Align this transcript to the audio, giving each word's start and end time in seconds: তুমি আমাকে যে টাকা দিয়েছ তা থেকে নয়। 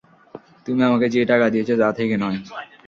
তুমি 0.65 0.81
আমাকে 0.83 1.07
যে 1.09 1.21
টাকা 1.25 1.45
দিয়েছ 1.49 1.69
তা 1.81 1.87
থেকে 1.97 2.15
নয়। 2.17 2.37